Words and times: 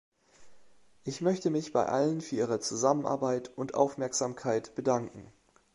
Ich 1.03 1.21
möchte 1.21 1.51
mich 1.51 1.73
bei 1.73 1.85
allen 1.85 2.21
für 2.21 2.35
ihre 2.35 2.59
Zusammenarbeit 2.59 3.51
und 3.55 3.75
Aufmerksamkeit 3.75 4.73
bedanken. 4.73 5.31